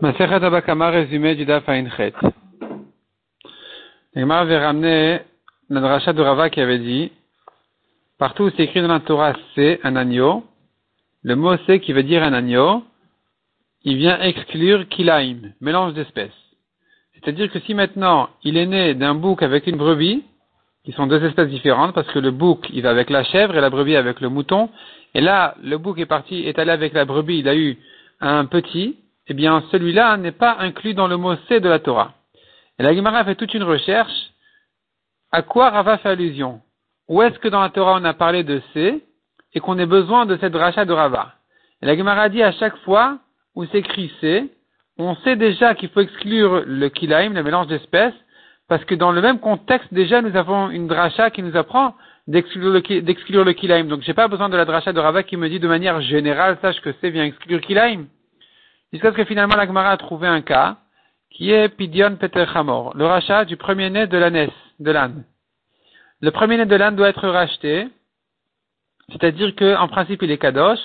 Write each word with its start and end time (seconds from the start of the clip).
Masechet 0.00 0.42
Abakama, 0.42 0.88
résumé 0.88 1.34
du 1.34 1.44
Daf 1.44 1.68
Ainchet. 1.68 2.14
L'Agmar 4.14 4.40
avait 4.40 4.58
ramené 4.58 5.20
la 5.68 5.80
dracha 5.80 6.14
de 6.14 6.22
Rava 6.22 6.48
qui 6.48 6.62
avait 6.62 6.78
dit, 6.78 7.12
partout 8.18 8.44
où 8.44 8.50
c'est 8.50 8.64
écrit 8.64 8.80
dans 8.80 8.88
la 8.88 9.00
Torah 9.00 9.34
c'est 9.54 9.80
un 9.84 9.96
agneau, 9.96 10.44
le 11.22 11.36
mot 11.36 11.56
c'est 11.66 11.80
qui 11.80 11.92
veut 11.92 12.02
dire 12.02 12.22
un 12.22 12.32
agneau, 12.32 12.84
il 13.84 13.98
vient 13.98 14.18
exclure 14.20 14.88
kilaim, 14.88 15.52
mélange 15.60 15.92
d'espèces. 15.92 16.30
C'est-à-dire 17.14 17.50
que 17.52 17.58
si 17.60 17.74
maintenant 17.74 18.30
il 18.42 18.56
est 18.56 18.66
né 18.66 18.94
d'un 18.94 19.14
bouc 19.14 19.42
avec 19.42 19.66
une 19.66 19.76
brebis, 19.76 20.24
qui 20.84 20.92
sont 20.92 21.06
deux 21.06 21.22
espèces 21.22 21.50
différentes, 21.50 21.94
parce 21.94 22.08
que 22.08 22.18
le 22.18 22.30
bouc 22.30 22.66
il 22.72 22.82
va 22.82 22.90
avec 22.90 23.10
la 23.10 23.24
chèvre 23.24 23.54
et 23.56 23.60
la 23.60 23.68
brebis 23.68 23.96
avec 23.96 24.20
le 24.20 24.30
mouton, 24.30 24.70
et 25.14 25.20
là 25.20 25.54
le 25.62 25.76
bouc 25.76 25.98
est 25.98 26.06
parti, 26.06 26.46
est 26.46 26.58
allé 26.58 26.70
avec 26.70 26.94
la 26.94 27.04
brebis, 27.04 27.40
il 27.40 27.48
a 27.48 27.54
eu 27.54 27.76
un 28.20 28.46
petit, 28.46 28.96
eh 29.30 29.34
bien 29.34 29.62
celui-là 29.70 30.16
n'est 30.16 30.32
pas 30.32 30.56
inclus 30.58 30.94
dans 30.94 31.06
le 31.06 31.16
mot 31.16 31.34
C 31.48 31.60
de 31.60 31.68
la 31.68 31.78
Torah. 31.78 32.14
Et 32.78 32.82
la 32.82 32.94
Gemara 32.94 33.24
fait 33.24 33.36
toute 33.36 33.54
une 33.54 33.62
recherche. 33.62 34.32
À 35.32 35.42
quoi 35.42 35.70
Rava 35.70 35.98
fait 35.98 36.08
allusion? 36.08 36.60
Où 37.08 37.22
est-ce 37.22 37.38
que 37.38 37.48
dans 37.48 37.60
la 37.60 37.70
Torah 37.70 37.98
on 38.00 38.04
a 38.04 38.14
parlé 38.14 38.42
de 38.42 38.60
C 38.74 39.02
et 39.54 39.60
qu'on 39.60 39.78
ait 39.78 39.86
besoin 39.86 40.26
de 40.26 40.36
cette 40.38 40.54
rachat 40.54 40.84
de 40.84 40.92
Rava? 40.92 41.34
Et 41.80 41.86
la 41.86 41.96
Gemara 41.96 42.28
dit 42.28 42.42
à 42.42 42.52
chaque 42.52 42.76
fois 42.78 43.18
où 43.54 43.64
c'est 43.66 43.78
écrit 43.78 44.12
C, 44.20 44.50
on 44.98 45.14
sait 45.16 45.36
déjà 45.36 45.74
qu'il 45.74 45.90
faut 45.90 46.00
exclure 46.00 46.62
le 46.66 46.88
kilaim, 46.88 47.30
le 47.30 47.42
mélange 47.42 47.68
d'espèces, 47.68 48.14
parce 48.68 48.84
que 48.84 48.94
dans 48.94 49.12
le 49.12 49.20
même 49.20 49.38
contexte, 49.38 49.92
déjà, 49.92 50.22
nous 50.22 50.36
avons 50.36 50.70
une 50.70 50.86
dracha 50.86 51.30
qui 51.30 51.42
nous 51.42 51.56
apprend 51.56 51.94
d'exclure 52.28 52.70
le, 52.70 53.44
le 53.44 53.52
kilaim. 53.52 53.84
Donc, 53.84 54.02
j'ai 54.02 54.14
pas 54.14 54.28
besoin 54.28 54.48
de 54.48 54.56
la 54.56 54.64
dracha 54.64 54.92
de 54.92 55.00
Rava 55.00 55.22
qui 55.22 55.36
me 55.36 55.48
dit 55.48 55.58
de 55.58 55.66
manière 55.66 56.00
générale, 56.02 56.58
sache 56.60 56.80
que 56.80 56.92
C 57.00 57.10
vient 57.10 57.24
exclure 57.24 57.60
kilaim. 57.60 58.04
Jusqu'à 58.92 59.12
ce 59.12 59.16
que 59.16 59.24
finalement 59.24 59.56
la 59.56 59.66
Gemara 59.66 59.90
a 59.90 59.96
trouvé 59.96 60.26
un 60.26 60.42
cas 60.42 60.76
qui 61.30 61.52
est 61.52 61.68
Pidion 61.68 62.16
Peter 62.16 62.44
Hamor, 62.54 62.96
le 62.96 63.06
rachat 63.06 63.44
du 63.44 63.56
premier-né 63.56 64.06
de 64.06 64.48
de 64.80 64.90
l'âne. 64.90 65.24
Le 66.20 66.30
premier-né 66.30 66.66
de 66.66 66.74
l'âne 66.74 66.96
doit 66.96 67.08
être 67.08 67.28
racheté, 67.28 67.88
c'est-à-dire 69.10 69.54
qu'en 69.54 69.88
principe 69.88 70.22
il 70.22 70.30
est 70.30 70.38
kadosh, 70.38 70.80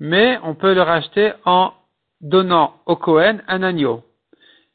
mais 0.00 0.38
on 0.42 0.54
peut 0.54 0.74
le 0.74 0.82
racheter 0.82 1.32
en 1.44 1.72
donnant 2.20 2.74
au 2.86 2.96
Kohen 2.96 3.42
un 3.48 3.62
agneau. 3.62 4.02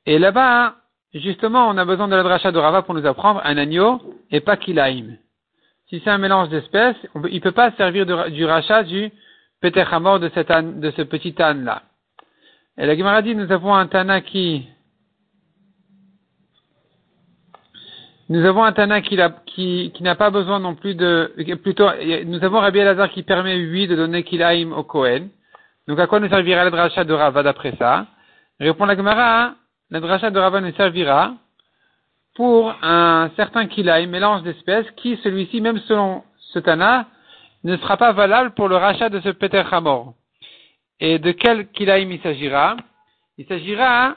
Et 0.06 0.20
là-bas, 0.20 0.76
justement, 1.14 1.68
on 1.68 1.78
a 1.78 1.86
besoin 1.86 2.08
de 2.08 2.16
la 2.16 2.24
dracha 2.24 2.52
de 2.52 2.60
Rava 2.60 2.84
pour 2.84 2.94
nous 2.94 3.06
apprendre 3.06 3.42
un 3.44 3.58
agneau 3.58 4.00
et 4.32 4.40
pas 4.40 4.56
kilaim. 4.56 5.16
Si 5.90 6.02
c'est 6.04 6.10
un 6.10 6.18
mélange 6.18 6.50
d'espèces, 6.50 6.98
il 7.16 7.36
ne 7.36 7.40
peut 7.40 7.52
pas 7.52 7.72
servir 7.72 8.06
du 8.06 8.46
rachat 8.46 8.84
du 8.84 9.12
Peter 9.62 9.84
Hamor 9.90 10.20
de, 10.20 10.30
cet 10.30 10.52
âne, 10.52 10.80
de 10.80 10.92
ce 10.92 11.02
petit 11.02 11.36
âne-là. 11.42 11.82
Et 12.80 12.86
la 12.86 12.96
Gemara 12.96 13.22
dit, 13.24 13.34
nous 13.34 13.52
avons 13.52 13.74
un 13.74 13.88
Tana 13.88 14.22
qui, 14.22 14.68
nous 18.30 18.46
avons 18.46 18.64
un 18.64 18.72
Tana 18.72 19.02
qui, 19.02 19.92
n'a 20.00 20.16
pas 20.16 20.30
besoin 20.30 20.60
non 20.60 20.76
plus 20.76 20.94
de, 20.94 21.34
plutôt, 21.64 21.90
nous 22.26 22.44
avons 22.44 22.60
Rabbi 22.60 22.80
Elazar 22.80 23.10
qui 23.10 23.24
permet, 23.24 23.58
lui, 23.58 23.88
de 23.88 23.96
donner 23.96 24.24
Kilaim 24.24 24.74
au 24.74 24.84
Kohen. 24.84 25.30
Donc, 25.88 26.00
à 26.00 26.06
quoi 26.06 26.20
nous 26.20 26.30
servira 26.30 26.66
la 26.66 26.70
dracha 26.70 27.04
de 27.04 27.14
Rava 27.14 27.42
d'après 27.42 27.74
ça? 27.80 28.06
Répond 28.60 28.86
la 28.86 28.96
Gemara, 28.96 29.56
la 29.90 30.00
dracha 30.00 30.30
de 30.30 30.38
Rava 30.38 30.62
nous 30.62 30.74
servira 30.74 31.34
pour 32.36 32.76
un 32.84 33.32
certain 33.36 33.66
Kilaim, 33.66 34.06
mélange 34.08 34.44
d'espèces, 34.44 34.86
qui, 34.98 35.18
celui-ci, 35.24 35.62
même 35.62 35.80
selon 35.88 36.24
ce 36.54 36.60
Tana, 36.60 37.08
ne 37.64 37.76
sera 37.78 37.98
pas 37.98 38.12
valable 38.12 38.52
pour 38.52 38.70
le 38.70 38.76
rachat 38.76 39.10
de 39.10 39.20
ce 39.22 39.30
Peter 39.30 39.64
Hamor. 39.72 40.14
Et 41.00 41.20
de 41.20 41.32
quel 41.32 41.68
kilaim 41.72 42.10
il 42.12 42.22
s'agira 42.22 42.78
Il 43.38 43.46
s'agira 43.46 44.16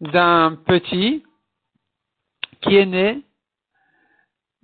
d'un 0.00 0.56
petit 0.66 1.22
qui 2.62 2.76
est 2.76 2.86
né 2.86 3.22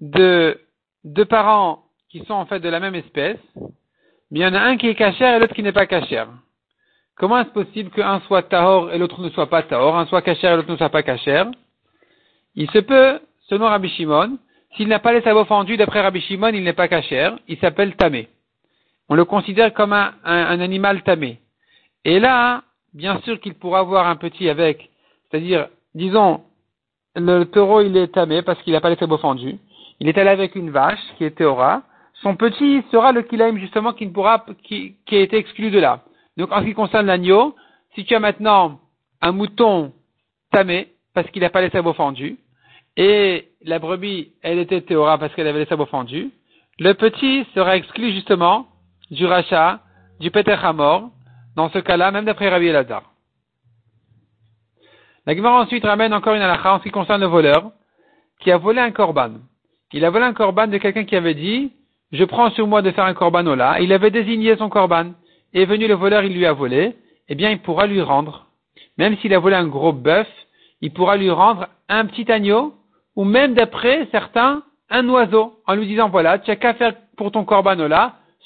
de 0.01 0.59
deux 1.05 1.25
parents 1.25 1.85
qui 2.09 2.25
sont 2.25 2.35
en 2.35 2.47
fait 2.47 2.61
de 2.61 2.69
la 2.69 2.81
même 2.81 2.95
espèce, 2.95 3.39
mais 4.31 4.41
il 4.41 4.43
y 4.43 4.47
en 4.47 4.55
a 4.55 4.61
un 4.61 4.77
qui 4.77 4.89
est 4.89 4.95
cachère 4.95 5.37
et 5.37 5.39
l'autre 5.39 5.55
qui 5.55 5.63
n'est 5.63 5.73
pas 5.73 5.87
cachère. 5.87 6.29
Comment 7.17 7.39
est-ce 7.41 7.51
possible 7.51 7.91
qu'un 7.91 8.21
soit 8.21 8.43
tahor 8.43 8.93
et 8.93 8.99
l'autre 8.99 9.21
ne 9.21 9.31
soit 9.31 9.49
pas 9.49 9.63
tahor, 9.63 9.97
un 9.97 10.07
soit 10.07 10.23
cachère 10.23 10.55
et 10.55 10.57
l'autre 10.57 10.71
ne 10.71 10.77
soit 10.77 10.89
pas 10.89 11.03
cachère? 11.03 11.51
Il 12.55 12.71
se 12.71 12.79
peut, 12.79 13.21
selon 13.49 13.67
Rabbi 13.67 13.89
Shimon, 13.91 14.39
s'il 14.77 14.89
n'a 14.89 14.99
pas 14.99 15.13
les 15.13 15.23
sabots 15.23 15.45
fendus, 15.45 15.77
d'après 15.77 16.01
Rabbi 16.01 16.21
Shimon, 16.23 16.49
il 16.49 16.65
n'est 16.65 16.73
pas 16.73 16.89
cachère, 16.89 17.39
il 17.47 17.59
s'appelle 17.59 17.95
tamé. 17.97 18.29
On 19.09 19.15
le 19.15 19.25
considère 19.25 19.75
comme 19.75 19.93
un, 19.93 20.15
un 20.25 20.61
animal 20.61 21.03
tamé. 21.03 21.42
Et 22.05 22.19
là, 22.21 22.63
bien 22.95 23.21
sûr 23.21 23.41
qu'il 23.41 23.55
pourra 23.55 23.81
avoir 23.81 24.07
un 24.07 24.17
petit 24.17 24.49
avec, 24.49 24.91
c'est-à-dire, 25.31 25.69
disons, 25.95 26.43
le 27.15 27.45
taureau 27.45 27.83
il 27.83 27.97
est 27.97 28.09
tamé 28.09 28.43
parce 28.43 28.61
qu'il 28.63 28.73
n'a 28.73 28.81
pas 28.81 28.91
les 28.91 28.97
sabots 28.97 29.19
fendus. 29.19 29.59
Il 30.01 30.09
est 30.09 30.19
allé 30.19 30.31
avec 30.31 30.55
une 30.55 30.71
vache 30.71 31.01
qui 31.17 31.25
est 31.25 31.37
théora. 31.37 31.83
Son 32.23 32.37
petit 32.37 32.83
sera 32.91 33.13
le 33.13 33.23
kilaim 33.23 33.57
justement 33.59 33.93
qui 33.93 34.07
ne 34.07 34.13
pourra, 34.13 34.45
qui, 34.65 34.97
a 35.11 35.17
été 35.17 35.37
exclu 35.37 35.71
de 35.71 35.79
là. 35.79 36.01
Donc 36.37 36.51
en 36.53 36.61
ce 36.61 36.67
qui 36.67 36.75
concerne 36.75 37.07
l'agneau, 37.07 37.55
si 37.95 38.05
tu 38.05 38.15
as 38.15 38.21
maintenant 38.21 38.81
un 39.21 39.33
mouton 39.33 39.93
tamé 40.51 40.89
parce 41.15 41.31
qu'il 41.31 41.43
n'a 41.43 41.51
pas 41.51 41.61
les 41.61 41.71
sabots 41.71 41.93
fendus, 41.93 42.39
et 42.97 43.49
la 43.65 43.79
brebis, 43.79 44.33
elle 44.43 44.59
était 44.59 44.81
théora 44.81 45.19
parce 45.19 45.35
qu'elle 45.35 45.47
avait 45.47 45.61
les 45.61 45.67
sabots 45.67 45.87
fendus, 45.87 46.31
le 46.79 46.95
petit 46.95 47.47
sera 47.55 47.77
exclu 47.77 48.13
justement 48.13 48.67
du 49.11 49.27
rachat, 49.27 49.81
du 50.21 50.31
Peter 50.31 50.57
Hamor, 50.63 51.11
dans 51.57 51.71
ce 51.71 51.79
cas-là, 51.79 52.11
même 52.11 52.25
d'après 52.25 52.49
Rabbi 52.49 52.67
Elazar. 52.67 53.13
La 55.27 55.37
Gemara 55.37 55.61
ensuite 55.63 55.85
ramène 55.85 56.13
encore 56.13 56.35
une 56.35 56.43
halakha 56.43 56.75
en 56.75 56.79
ce 56.79 56.85
qui 56.85 56.91
concerne 56.91 57.21
le 57.21 57.29
voleur, 57.29 57.71
qui 58.41 58.51
a 58.51 58.57
volé 58.57 58.81
un 58.81 58.91
korban. 58.91 59.35
Il 59.93 60.05
a 60.05 60.11
volé 60.11 60.25
un 60.25 60.33
korban 60.33 60.67
de 60.67 60.79
quelqu'un 60.79 61.05
qui 61.05 61.15
avait 61.15 61.35
dit, 61.35 61.73
je 62.11 62.25
prends 62.25 62.51
sur 62.51 62.67
moi 62.67 62.83
de 62.83 62.91
faire 62.91 63.05
un 63.05 63.15
korban 63.15 63.47
au. 63.47 63.57
Il 63.81 63.93
avait 63.93 64.11
désigné 64.11 64.57
son 64.57 64.69
korban. 64.69 65.13
Et 65.55 65.65
venu 65.65 65.87
le 65.87 65.95
voleur, 65.95 66.25
il 66.25 66.35
lui 66.35 66.47
a 66.47 66.53
volé. 66.53 66.97
Eh 67.29 67.35
bien, 67.35 67.51
il 67.51 67.61
pourra 67.61 67.87
lui 67.87 68.01
rendre. 68.01 68.47
Même 68.99 69.17
s'il 69.19 69.33
a 69.35 69.39
volé 69.39 69.55
un 69.55 69.67
gros 69.67 69.93
bœuf, 69.93 70.29
il 70.81 70.93
pourra 70.93 71.17
lui 71.17 71.31
rendre 71.31 71.69
un 71.89 72.07
petit 72.07 72.31
agneau, 72.31 72.75
ou 73.17 73.25
même 73.25 73.55
d'après 73.55 74.09
certains, 74.11 74.63
un 74.91 75.09
oiseau, 75.09 75.55
en 75.67 75.75
lui 75.75 75.87
disant, 75.87 76.09
voilà, 76.09 76.39
tu 76.39 76.51
as 76.51 76.57
qu'à 76.57 76.75
faire 76.75 76.95
pour 77.17 77.31
ton 77.31 77.45
korban 77.45 77.79
au 77.79 77.89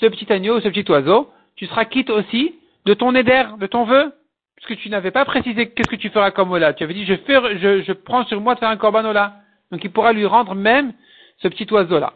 ce 0.00 0.06
petit 0.06 0.30
agneau 0.30 0.58
ou 0.58 0.60
ce 0.60 0.68
petit 0.68 0.90
oiseau, 0.90 1.30
tu 1.56 1.66
seras 1.66 1.86
quitte 1.86 2.10
aussi 2.10 2.54
de 2.86 2.94
ton 2.94 3.14
éder, 3.14 3.44
de 3.58 3.66
ton 3.66 3.84
vœu, 3.84 4.14
puisque 4.56 4.80
tu 4.80 4.88
n'avais 4.88 5.10
pas 5.10 5.24
précisé 5.24 5.70
qu'est-ce 5.70 5.90
que 5.90 5.96
tu 5.96 6.08
feras 6.08 6.30
comme 6.30 6.52
Ola. 6.52 6.72
Tu 6.72 6.84
avais 6.84 6.94
dit, 6.94 7.04
je, 7.04 7.92
prends 7.92 8.24
sur 8.24 8.40
moi 8.40 8.54
de 8.54 8.60
faire 8.60 8.70
un 8.70 8.76
korban 8.76 9.04
Ola. 9.04 9.34
Donc 9.70 9.82
il 9.84 9.90
pourra 9.92 10.12
lui 10.12 10.24
rendre 10.24 10.54
même 10.54 10.92
ce 11.38 11.48
petit 11.48 11.70
oiseau-là. 11.70 12.14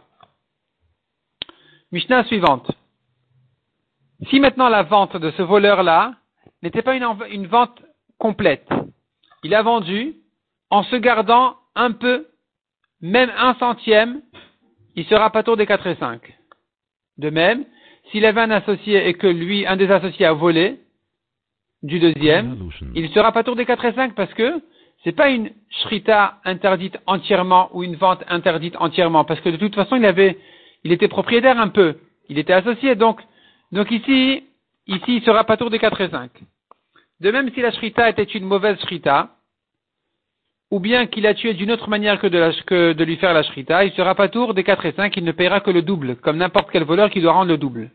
Mishnah 1.91 2.25
suivante. 2.25 2.70
Si 4.28 4.38
maintenant 4.38 4.69
la 4.69 4.84
vente 4.84 5.16
de 5.16 5.32
ce 5.32 5.42
voleur-là 5.42 6.14
n'était 6.62 6.82
pas 6.82 6.94
une, 6.94 7.06
une 7.31 7.48
vente 7.48 7.82
complète, 8.19 8.69
il 9.42 9.54
a 9.54 9.62
vendu 9.62 10.14
en 10.70 10.84
se 10.84 10.94
gardant 10.97 11.56
un 11.75 11.91
peu, 11.91 12.28
même 13.00 13.32
un 13.37 13.54
centième, 13.54 14.22
il 14.94 15.04
sera 15.06 15.31
pas 15.31 15.42
tour 15.42 15.56
des 15.56 15.66
4 15.66 15.87
et 15.88 15.97
5. 15.97 16.20
De 17.19 17.31
même, 17.31 17.64
s'il 18.10 18.25
avait 18.26 18.41
un 18.41 18.50
associé 18.50 19.09
et 19.09 19.15
que 19.15 19.26
lui, 19.26 19.66
un 19.66 19.76
des 19.76 19.91
associés 19.91 20.26
a 20.26 20.32
volé 20.32 20.81
du 21.82 21.98
deuxième, 21.98 22.71
il 22.94 23.09
sera 23.10 23.32
pas 23.32 23.43
tour 23.43 23.56
des 23.56 23.65
4 23.65 23.84
et 23.87 23.93
5 23.94 24.15
parce 24.15 24.32
que 24.34 24.60
c'est 25.03 25.16
pas 25.16 25.31
une 25.31 25.50
shrita 25.71 26.38
interdite 26.44 26.99
entièrement 27.06 27.70
ou 27.72 27.82
une 27.82 27.97
vente 27.97 28.22
interdite 28.28 28.76
entièrement 28.78 29.25
parce 29.25 29.41
que 29.41 29.49
de 29.49 29.56
toute 29.56 29.75
façon 29.75 29.97
il 29.97 30.04
avait, 30.04 30.38
il 30.84 30.93
était 30.93 31.09
propriétaire 31.09 31.59
un 31.59 31.69
peu, 31.69 31.97
il 32.28 32.38
était 32.38 32.53
associé 32.53 32.97
donc, 32.97 33.20
donc 33.72 33.91
ici, 33.91 34.44
ici 34.87 35.16
il 35.16 35.22
sera 35.22 35.44
pas 35.44 35.56
tour 35.56 35.70
des 35.70 35.78
4 35.78 36.00
et 36.03 36.10
5. 36.10 36.31
De 37.20 37.31
même 37.31 37.50
si 37.54 37.60
la 37.60 37.70
shrita 37.70 38.10
était 38.10 38.25
une 38.25 38.44
mauvaise 38.44 38.78
shrita, 38.81 39.31
ou 40.70 40.81
bien 40.81 41.06
qu'il 41.06 41.26
a 41.26 41.34
tué 41.34 41.55
d'une 41.55 41.73
autre 41.73 41.88
manière 41.88 42.20
que 42.20 42.26
de, 42.26 42.62
que 42.64 42.93
de 42.93 43.05
lui 43.05 43.17
faire 43.17 43.34
la 43.34 43.43
shrita, 43.43 43.84
il 43.84 43.93
sera 43.93 44.14
pas 44.14 44.29
tour 44.29 44.55
des 44.55 44.64
4 44.64 44.87
et 44.87 44.93
5, 44.93 45.17
il 45.17 45.25
ne 45.25 45.32
payera 45.32 45.61
que 45.61 45.70
le 45.70 45.82
double, 45.82 46.17
comme 46.17 46.37
n'importe 46.37 46.70
quel 46.70 46.84
voleur 46.84 47.11
qui 47.11 47.20
doit 47.20 47.32
rendre 47.32 47.50
le 47.50 47.58
double. 47.58 47.90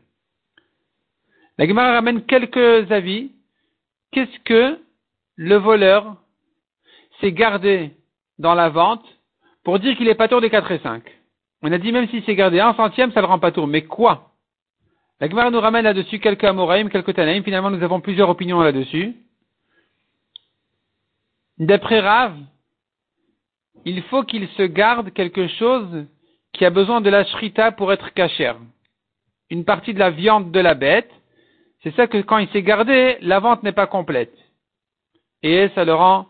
La 1.57 1.67
Gemara 1.67 1.93
ramène 1.93 2.25
quelques 2.25 2.91
avis. 2.91 3.31
Qu'est-ce 4.11 4.39
que 4.39 4.79
le 5.35 5.55
voleur 5.55 6.15
s'est 7.19 7.31
gardé 7.31 7.91
dans 8.39 8.53
la 8.53 8.69
vente 8.69 9.05
pour 9.63 9.79
dire 9.79 9.95
qu'il 9.97 10.07
est 10.07 10.15
pas 10.15 10.27
tour 10.27 10.41
des 10.41 10.49
4 10.49 10.71
et 10.71 10.79
5 10.79 11.03
On 11.61 11.71
a 11.71 11.77
dit 11.77 11.91
même 11.91 12.07
s'il 12.09 12.23
s'est 12.23 12.35
gardé 12.35 12.59
un 12.59 12.73
centième, 12.75 13.11
ça 13.11 13.21
ne 13.21 13.25
le 13.25 13.31
rend 13.31 13.39
pas 13.39 13.51
tour. 13.51 13.67
Mais 13.67 13.83
quoi? 13.83 14.31
La 15.19 15.29
Gemara 15.29 15.49
nous 15.49 15.61
ramène 15.61 15.85
là-dessus 15.85 16.19
quelques 16.19 16.43
Amoraïm, 16.43 16.89
quelques 16.89 17.13
Tanaïm. 17.13 17.43
Finalement, 17.43 17.71
nous 17.71 17.83
avons 17.83 18.01
plusieurs 18.01 18.29
opinions 18.29 18.61
là-dessus. 18.61 19.15
D'après 21.57 22.01
Rav, 22.01 22.35
il 23.85 24.01
faut 24.03 24.23
qu'il 24.23 24.47
se 24.49 24.63
garde 24.63 25.13
quelque 25.13 25.47
chose 25.47 26.05
qui 26.51 26.65
a 26.65 26.69
besoin 26.69 26.99
de 26.99 27.09
la 27.09 27.23
shrita 27.25 27.71
pour 27.71 27.93
être 27.93 28.13
cachère. 28.13 28.57
Une 29.49 29.63
partie 29.63 29.93
de 29.93 29.99
la 29.99 30.09
viande 30.09 30.51
de 30.51 30.59
la 30.59 30.73
bête, 30.73 31.11
c'est 31.85 31.95
ça 31.95 32.07
que 32.07 32.17
quand 32.17 32.39
il 32.39 32.49
s'est 32.49 32.63
gardé, 32.63 33.17
la 33.21 33.39
vente 33.39 33.61
n'est 33.61 33.71
pas 33.71 33.85
complète. 33.85 34.33
et 35.43 35.69
ça 35.75 35.85
le 35.85 35.93
rend 35.93 36.25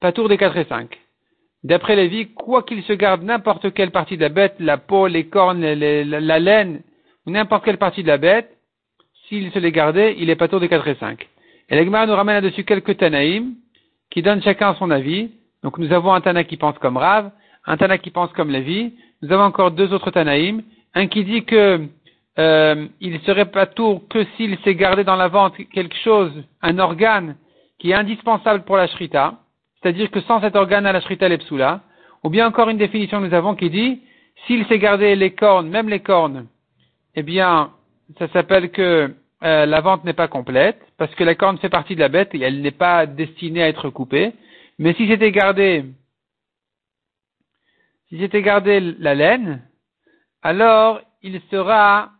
pas 0.00 0.10
tour 0.10 0.28
des 0.28 0.36
4 0.36 0.56
et 0.56 0.64
5. 0.64 0.98
D'après 1.62 1.94
Lévi, 1.94 2.32
quoi 2.34 2.64
qu'il 2.64 2.82
se 2.82 2.92
garde 2.92 3.22
n'importe 3.22 3.72
quelle 3.72 3.92
partie 3.92 4.16
de 4.16 4.22
la 4.22 4.30
bête, 4.30 4.56
la 4.58 4.78
peau, 4.78 5.06
les 5.06 5.28
cornes, 5.28 5.60
la, 5.60 6.38
laine, 6.40 6.82
n'importe 7.24 7.64
quelle 7.64 7.78
partie 7.78 8.02
de 8.02 8.08
la 8.08 8.18
bête, 8.18 8.50
s'il 9.28 9.52
se 9.52 9.60
les 9.60 9.70
gardait, 9.70 10.16
il 10.18 10.28
est 10.28 10.34
pas 10.34 10.48
tour 10.48 10.58
des 10.58 10.68
4 10.68 10.88
et 10.88 10.96
5. 10.96 11.28
Et 11.68 11.76
l'Egmara 11.76 12.06
nous 12.06 12.16
ramène 12.16 12.34
là-dessus 12.34 12.64
quelques 12.64 12.96
Tanaïm, 12.96 13.54
qui 14.10 14.22
donnent 14.22 14.42
chacun 14.42 14.74
son 14.74 14.90
avis. 14.90 15.30
Donc 15.62 15.78
nous 15.78 15.92
avons 15.92 16.12
un 16.12 16.20
Tana 16.20 16.42
qui 16.42 16.56
pense 16.56 16.76
comme 16.80 16.96
Rav, 16.96 17.30
un 17.64 17.76
Tana 17.76 17.96
qui 17.98 18.10
pense 18.10 18.32
comme 18.32 18.50
Lévi. 18.50 18.92
Nous 19.22 19.30
avons 19.30 19.44
encore 19.44 19.70
deux 19.70 19.92
autres 19.92 20.10
Tanaïm. 20.10 20.62
Un 20.94 21.06
qui 21.06 21.22
dit 21.22 21.44
que 21.44 21.86
euh, 22.38 22.86
il 23.00 23.20
serait 23.22 23.50
pas 23.50 23.66
tour 23.66 24.08
que 24.08 24.24
s'il 24.36 24.58
s'est 24.60 24.74
gardé 24.74 25.04
dans 25.04 25.16
la 25.16 25.28
vente 25.28 25.54
quelque 25.72 25.96
chose, 25.96 26.32
un 26.62 26.78
organe 26.78 27.36
qui 27.78 27.90
est 27.90 27.94
indispensable 27.94 28.64
pour 28.64 28.76
la 28.76 28.86
shrita, 28.88 29.40
c'est-à-dire 29.80 30.10
que 30.10 30.20
sans 30.22 30.40
cet 30.40 30.56
organe 30.56 30.86
à 30.86 30.92
la 30.92 31.00
shrita 31.00 31.28
lepsula, 31.28 31.80
ou 32.22 32.30
bien 32.30 32.46
encore 32.46 32.68
une 32.68 32.78
définition 32.78 33.20
que 33.20 33.26
nous 33.26 33.34
avons 33.34 33.54
qui 33.54 33.68
dit, 33.68 34.00
s'il 34.46 34.64
s'est 34.66 34.78
gardé 34.78 35.14
les 35.16 35.34
cornes, 35.34 35.68
même 35.68 35.88
les 35.88 36.00
cornes, 36.00 36.46
eh 37.14 37.22
bien, 37.22 37.72
ça 38.18 38.28
s'appelle 38.28 38.70
que 38.70 39.14
euh, 39.42 39.66
la 39.66 39.80
vente 39.80 40.04
n'est 40.04 40.12
pas 40.12 40.28
complète, 40.28 40.80
parce 40.96 41.14
que 41.14 41.24
la 41.24 41.34
corne 41.34 41.58
fait 41.58 41.68
partie 41.68 41.96
de 41.96 42.00
la 42.00 42.08
bête 42.08 42.34
et 42.34 42.40
elle 42.40 42.62
n'est 42.62 42.70
pas 42.70 43.06
destinée 43.06 43.62
à 43.62 43.68
être 43.68 43.90
coupée. 43.90 44.32
Mais 44.78 44.94
si 44.94 45.08
c'était 45.08 45.32
gardé, 45.32 45.84
si 48.08 48.18
c'était 48.18 48.42
gardé 48.42 48.80
la 48.80 49.14
laine, 49.14 49.62
alors 50.42 51.00
il 51.22 51.40
sera 51.50 52.12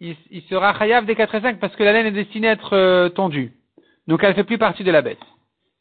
il, 0.00 0.42
sera 0.48 0.78
chayav 0.78 1.06
des 1.06 1.14
4 1.14 1.34
et 1.34 1.40
5 1.40 1.60
parce 1.60 1.74
que 1.74 1.82
la 1.82 1.92
laine 1.92 2.06
est 2.06 2.12
destinée 2.12 2.48
à 2.48 2.52
être 2.52 2.74
euh, 2.74 3.08
tondue. 3.08 3.52
Donc 4.06 4.22
elle 4.22 4.30
ne 4.30 4.34
fait 4.34 4.44
plus 4.44 4.58
partie 4.58 4.84
de 4.84 4.90
la 4.90 5.02
bête. 5.02 5.18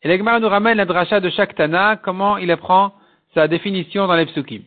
Et 0.01 0.07
l'Egmar 0.07 0.39
nous 0.39 0.49
ramène 0.49 0.77
la 0.77 0.85
dracha 0.85 1.19
de 1.19 1.29
chaque 1.29 1.55
Tana, 1.55 1.97
comment 1.97 2.37
il 2.37 2.51
apprend 2.51 2.93
sa 3.33 3.47
définition 3.47 4.07
dans 4.07 4.15
les 4.15 4.25
psukim. 4.25 4.63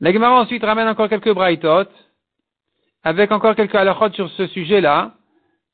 L'Egmar 0.00 0.32
ensuite 0.32 0.64
ramène 0.64 0.88
encore 0.88 1.08
quelques 1.08 1.32
braïtot, 1.32 1.88
avec 3.04 3.30
encore 3.30 3.54
quelques 3.54 3.74
halachot 3.74 4.10
sur 4.12 4.30
ce 4.30 4.46
sujet-là, 4.48 5.14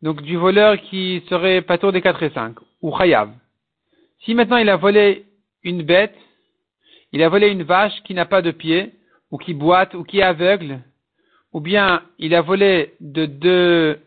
donc 0.02 0.22
du 0.22 0.36
voleur 0.36 0.76
qui 0.80 1.24
serait 1.28 1.62
patour 1.62 1.92
des 1.92 2.02
4 2.02 2.22
et 2.24 2.30
5, 2.30 2.56
ou 2.82 2.96
chayav. 2.96 3.30
Si 4.24 4.34
maintenant 4.34 4.58
il 4.58 4.68
a 4.68 4.76
volé 4.76 5.24
une 5.62 5.82
bête, 5.82 6.16
il 7.12 7.22
a 7.22 7.28
volé 7.28 7.48
une 7.48 7.62
vache 7.62 8.02
qui 8.04 8.14
n'a 8.14 8.26
pas 8.26 8.42
de 8.42 8.50
pied, 8.50 8.92
ou 9.30 9.38
qui 9.38 9.54
boite, 9.54 9.94
ou 9.94 10.04
qui 10.04 10.18
est 10.20 10.22
aveugle, 10.22 10.80
ou 11.52 11.60
bien 11.60 12.02
il 12.18 12.34
a 12.34 12.42
volé 12.42 12.94
de 13.00 13.26
deux 13.26 13.98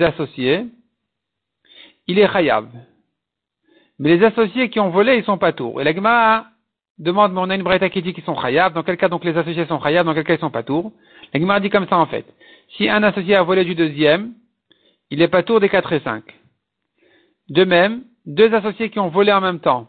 associés, 0.00 0.66
il 2.06 2.18
est 2.18 2.30
chayav. 2.30 2.68
Mais 3.98 4.16
les 4.16 4.24
associés 4.24 4.68
qui 4.68 4.80
ont 4.80 4.90
volé, 4.90 5.16
ils 5.16 5.24
sont 5.24 5.38
pas 5.38 5.52
tours. 5.52 5.80
Et 5.80 5.84
l'agma 5.84 6.46
demande, 6.98 7.32
mais 7.32 7.40
on 7.40 7.50
a 7.50 7.54
une 7.54 7.62
braïta 7.62 7.88
qui 7.90 8.02
dit 8.02 8.12
qu'ils 8.14 8.24
sont 8.24 8.40
chayav, 8.40 8.72
dans 8.72 8.82
quel 8.82 8.96
cas 8.96 9.08
donc 9.08 9.24
les 9.24 9.36
associés 9.36 9.66
sont 9.66 9.80
chayav, 9.80 10.04
dans 10.04 10.14
quel 10.14 10.24
cas 10.24 10.34
ils 10.34 10.40
sont 10.40 10.50
pas 10.50 10.62
tours? 10.62 10.92
L'agma 11.32 11.60
dit 11.60 11.70
comme 11.70 11.88
ça 11.88 11.98
en 11.98 12.06
fait. 12.06 12.26
Si 12.76 12.88
un 12.88 13.02
associé 13.02 13.36
a 13.36 13.42
volé 13.42 13.64
du 13.64 13.74
deuxième, 13.74 14.34
il 15.10 15.20
est 15.20 15.28
pas 15.28 15.42
tour 15.42 15.60
des 15.60 15.68
quatre 15.68 15.92
et 15.92 16.00
cinq. 16.00 16.24
De 17.48 17.64
même, 17.64 18.04
deux 18.24 18.52
associés 18.54 18.90
qui 18.90 18.98
ont 18.98 19.08
volé 19.08 19.32
en 19.32 19.40
même 19.40 19.60
temps, 19.60 19.88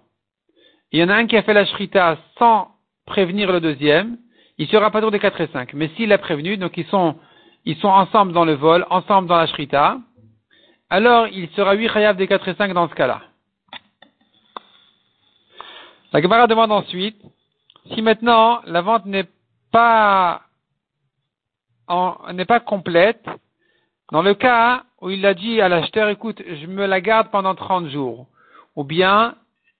il 0.93 0.99
y 0.99 1.03
en 1.03 1.09
a 1.09 1.15
un 1.15 1.25
qui 1.25 1.35
a 1.35 1.41
fait 1.41 1.55
la 1.55 1.65
shrita 1.65 2.17
sans 2.37 2.69
prévenir 3.07 3.51
le 3.51 3.59
deuxième, 3.59 4.17
il 4.59 4.67
sera 4.67 4.91
pas 4.91 5.01
tour 5.01 5.09
des 5.09 5.19
4 5.19 5.41
et 5.41 5.47
5. 5.47 5.73
Mais 5.73 5.89
s'il 5.95 6.13
a 6.13 6.19
prévenu, 6.19 6.55
donc 6.55 6.77
ils 6.77 6.85
sont, 6.85 7.15
ils 7.65 7.75
sont 7.77 7.87
ensemble 7.87 8.31
dans 8.31 8.45
le 8.45 8.53
vol, 8.53 8.85
ensemble 8.91 9.27
dans 9.27 9.37
la 9.37 9.47
shrita, 9.47 9.97
alors 10.91 11.27
il 11.27 11.49
sera 11.49 11.73
8 11.73 11.89
chayav 11.89 12.15
des 12.15 12.27
4 12.27 12.47
et 12.47 12.53
5 12.53 12.73
dans 12.73 12.87
ce 12.87 12.93
cas-là. 12.93 13.21
La 16.13 16.21
Gemara 16.21 16.45
demande 16.45 16.71
ensuite, 16.71 17.19
si 17.91 18.03
maintenant 18.03 18.61
la 18.67 18.81
vente 18.81 19.07
n'est 19.07 19.27
pas, 19.71 20.43
n'est 22.33 22.45
pas 22.45 22.59
complète, 22.59 23.25
dans 24.11 24.21
le 24.21 24.35
cas 24.35 24.83
où 25.01 25.09
il 25.09 25.25
a 25.25 25.33
dit 25.33 25.59
à 25.59 25.69
l'acheteur, 25.69 26.09
écoute, 26.09 26.43
je 26.47 26.67
me 26.67 26.85
la 26.85 27.01
garde 27.01 27.31
pendant 27.31 27.55
30 27.55 27.87
jours, 27.89 28.27
ou 28.75 28.83
bien 28.83 29.33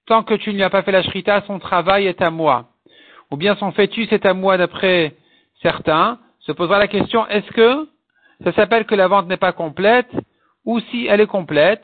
tant 0.05 0.23
que 0.23 0.33
tu 0.33 0.51
ne 0.51 0.55
lui 0.55 0.63
as 0.63 0.69
pas 0.69 0.83
fait 0.83 0.91
la 0.91 1.03
shrita, 1.03 1.41
son 1.47 1.59
travail 1.59 2.07
est 2.07 2.21
à 2.21 2.29
moi. 2.29 2.69
Ou 3.31 3.37
bien 3.37 3.55
son 3.55 3.71
fœtus 3.71 4.11
est 4.11 4.25
à 4.25 4.33
moi 4.33 4.57
d'après 4.57 5.15
certains, 5.61 6.19
se 6.39 6.51
posera 6.51 6.77
la 6.77 6.87
question, 6.87 7.27
est-ce 7.27 7.49
que 7.51 7.87
ça 8.43 8.51
s'appelle 8.53 8.85
que 8.85 8.95
la 8.95 9.07
vente 9.07 9.27
n'est 9.27 9.37
pas 9.37 9.53
complète, 9.53 10.11
ou 10.65 10.79
si 10.79 11.07
elle 11.07 11.21
est 11.21 11.27
complète, 11.27 11.83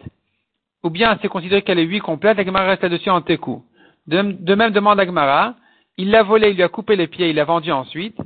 ou 0.83 0.89
bien 0.89 1.17
c'est 1.21 1.27
considéré 1.27 1.61
qu'elle 1.61 1.79
est 1.79 1.83
huit 1.83 1.99
complète, 1.99 2.37
l'Agmara 2.37 2.67
reste 2.67 2.83
là-dessus 2.83 3.09
en 3.09 3.21
tekou. 3.21 3.63
De, 4.07 4.55
même 4.55 4.71
demande 4.71 4.99
Agmara, 4.99 5.55
il 5.97 6.11
l'a 6.11 6.23
volé, 6.23 6.49
il 6.49 6.55
lui 6.55 6.63
a 6.63 6.69
coupé 6.69 6.95
les 6.95 7.07
pieds, 7.07 7.29
il 7.29 7.35
l'a 7.35 7.45
vendu 7.45 7.71
ensuite. 7.71 8.17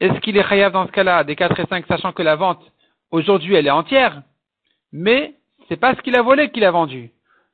Est-ce 0.00 0.18
qu'il 0.20 0.36
est 0.36 0.48
chayav 0.48 0.72
dans 0.72 0.86
ce 0.86 0.92
cas-là, 0.92 1.24
des 1.24 1.36
4 1.36 1.60
et 1.60 1.66
5, 1.66 1.86
sachant 1.86 2.12
que 2.12 2.22
la 2.22 2.36
vente, 2.36 2.62
aujourd'hui, 3.10 3.54
elle 3.54 3.66
est 3.66 3.70
entière, 3.70 4.22
mais 4.92 5.34
c'est 5.68 5.76
pas 5.76 5.94
ce 5.94 6.02
qu'il 6.02 6.16
a 6.16 6.22
volé 6.22 6.50
qu'il 6.50 6.64
a 6.64 6.70
vendu. 6.70 7.10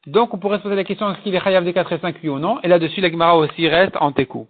Donc 0.08 0.32
on 0.32 0.38
pourrait 0.38 0.56
se 0.56 0.62
poser 0.62 0.74
la 0.74 0.84
question 0.84 1.10
est-ce 1.10 1.20
qu'il 1.20 1.34
est 1.34 1.40
chayav 1.40 1.64
des 1.64 1.74
4 1.74 1.92
et 1.92 1.98
5 1.98 2.16
oui 2.22 2.28
ou 2.30 2.38
non? 2.38 2.58
Et 2.62 2.68
là-dessus, 2.68 3.02
l'Agmara 3.02 3.36
aussi 3.36 3.68
reste 3.68 3.94
en 4.00 4.10
técou. 4.10 4.46